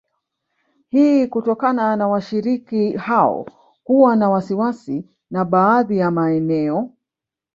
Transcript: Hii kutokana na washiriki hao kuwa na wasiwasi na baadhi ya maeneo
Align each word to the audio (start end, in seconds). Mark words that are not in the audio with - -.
Hii 0.89 1.27
kutokana 1.27 1.95
na 1.95 2.07
washiriki 2.07 2.91
hao 2.91 3.45
kuwa 3.83 4.15
na 4.15 4.29
wasiwasi 4.29 5.05
na 5.31 5.45
baadhi 5.45 5.97
ya 5.97 6.11
maeneo 6.11 6.89